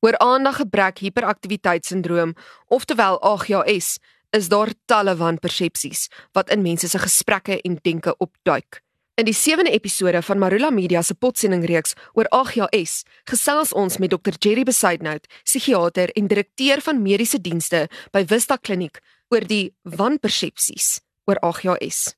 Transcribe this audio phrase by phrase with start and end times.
[0.00, 2.36] Oor aandaggebrek hiperaktiwiteitssindroom,
[2.70, 3.96] oftewel AGHS,
[4.30, 8.82] is daar talle wanpersepsies wat in mense se gesprekke en denke opduik.
[9.18, 14.36] In die 7de episode van Marula Media se potsendingreeks oor AGHS, gesels ons met Dr
[14.38, 19.02] Jerry Besuidnout, psigiater en direkteur van mediese dienste by Vista Kliniek
[19.34, 22.14] oor die wanpersepsies oor AGHS.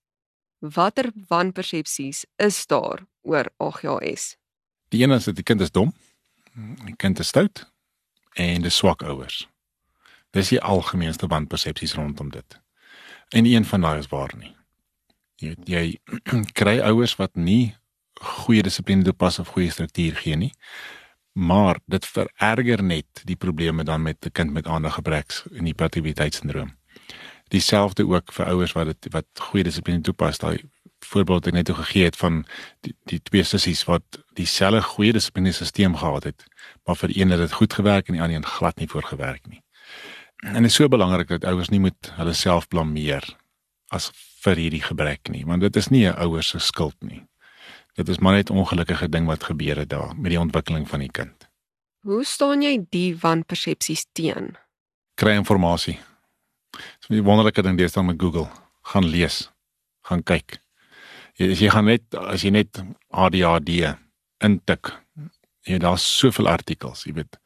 [0.61, 4.35] Watter wanpersepsies is daar oor AGHS?
[4.93, 5.95] Die een is dat die kind is dom,
[6.85, 7.70] die kind is stout
[8.35, 9.49] en dis swak ouers.
[10.31, 12.61] Dis die algemeenste wanpersepsies rondom dit.
[13.29, 14.55] En een van daai is waar nie.
[15.41, 15.85] Jy jy
[16.61, 17.77] kry ouers wat nie
[18.21, 20.53] goeie dissipline toepas of goeie struktuur gee nie.
[21.33, 26.77] Maar dit vererger net die probleme dan met 'n kind met aandaggebrek en hiperaktiwiteitssindroom.
[27.49, 30.59] Dieselfde ook vir ouers wat dit wat goeie dissipline toepas, daai
[31.11, 32.45] voorbeeld ek net gegee het van
[32.87, 36.45] die, die twee sissies wat dieselfde goeie dissipline stelsel gehad het,
[36.87, 39.63] maar vir een het dit goed gewerk en die ander een glad nie voorgewerk nie.
[40.47, 43.27] En dit is so belangrik dat ouers nie moet hulle self blameer
[43.91, 44.11] as
[44.45, 47.27] vir hierdie gebrek nie, want dit is nie 'n ouers se skuld nie.
[47.95, 51.01] Dit is maar net 'n ongelukkige ding wat gebeur het daar met die ontwikkeling van
[51.01, 51.49] die kind.
[52.01, 54.57] Hoe staan jy die wanpersepsies teen?
[55.15, 55.99] Kry inligting.
[57.09, 58.49] Dis 'n wonderlike ding deesdae met Google.
[58.83, 59.51] Gaan lees.
[60.01, 60.61] Gaan kyk.
[61.41, 62.83] Jy jy gaan net as jy net
[63.17, 63.95] ADHD
[64.45, 64.93] intik,
[65.65, 67.39] jy daar's soveel artikels, jy weet,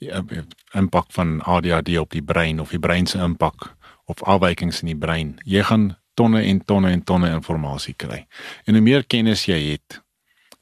[0.00, 0.40] die
[0.78, 3.68] impak van ADHD op die brein of die brein se impak
[4.10, 5.36] of afwykings in die brein.
[5.44, 8.24] Jy gaan tonne en tonne en tonne inligting kry.
[8.66, 10.00] En hoe meer kennis jy het,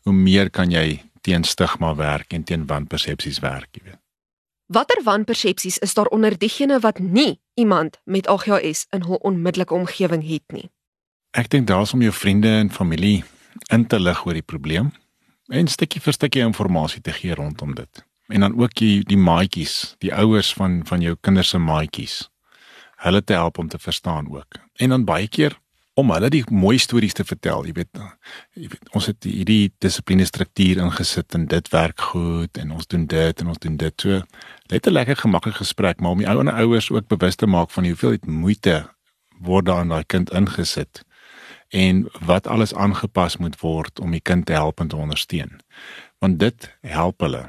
[0.04, 4.00] hoe meer kan jy teen stigma werk en teen wanpersepsies werk, jy weet.
[4.70, 10.22] Watter wanpersepsies is daar onder diegene wat nie iemand met AGHS in hul onmiddellike omgewing
[10.26, 10.70] het nie?
[11.30, 13.22] Ek dink daar's om jou vriende en familie
[13.70, 14.88] in te lig oor die probleem
[15.54, 18.04] en stukkie vir stukkie inligting te gee rondom dit.
[18.28, 22.30] En dan ook die die maatjies, die ouers van van jou kinders se maatjies.
[23.06, 24.58] Hulle te help om te verstaan ook.
[24.76, 25.58] En dan baie keer
[25.94, 27.98] om hulle die mooi stories te vertel, jy weet,
[28.54, 33.06] jy weet ons het hierdie dissipline struktuur ingesit en dit werk goed en ons doen
[33.06, 34.00] dit en ons doen dit.
[34.00, 34.22] So
[34.70, 37.70] net 'n lekker gemaklike gesprek, maar om die ou en ouers ook bewus te maak
[37.70, 38.90] van hoeveel moeite
[39.38, 41.04] word daar aan daai kind ingesit
[41.70, 45.60] en wat alles aangepas moet word om die kind te help en te ondersteun.
[46.18, 47.46] Want dit help hulle.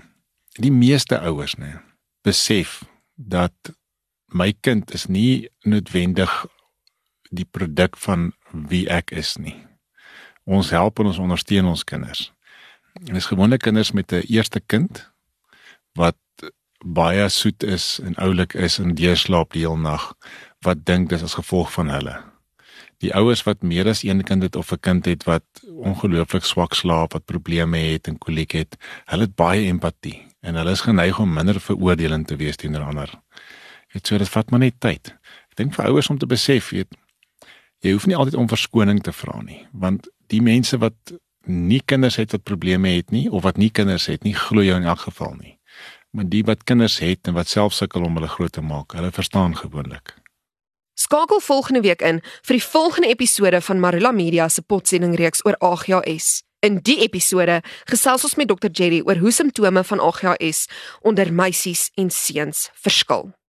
[0.62, 1.74] Die meeste ouers nê
[2.22, 2.84] besef
[3.16, 3.74] dat
[4.30, 6.30] my kind is nie noodwendig
[7.34, 8.30] die produk van
[8.70, 9.56] wie ek is nie.
[10.46, 12.30] Ons help en ons ondersteun ons kinders.
[13.08, 15.10] En dis gewone kinders met 'n eerste kind
[15.98, 16.18] wat
[16.86, 20.14] baie soet is en oulik is en deurslaap die hele nag
[20.62, 22.32] wat dink dis as gevolg van hulle
[23.02, 26.74] die ouers wat meer as een kind het of 'n kind het wat ongelooflik swak
[26.74, 31.20] slaap, wat probleme het en koliek het, hulle het baie empatie en hulle is geneig
[31.20, 33.10] om minder veroordelend te wees teenoor ander.
[33.94, 35.16] Dit so dit vat maar net tyd.
[35.50, 36.88] Ek dink vir ouers om te besef, weet
[37.82, 41.14] jy hoef nie altyd om verskoning te vra nie, want die mense wat
[41.46, 44.78] nie kinders het wat probleme het nie of wat nie kinders het nie, glo jou
[44.78, 45.58] in elk geval nie.
[46.12, 49.12] Maar die wat kinders het en wat self sukkel om hulle groot te maak, hulle
[49.12, 50.21] verstaan gewoonlik.
[51.12, 55.58] Skakel volgende week in vir die volgende episode van Marula Media se potsending reeks oor
[55.60, 56.30] AGHS.
[56.64, 57.58] In die episode
[57.92, 60.64] gesels ons met Dr Jerry oor hoe simptome van AGHS
[61.04, 63.34] onder meisies en seuns verskil.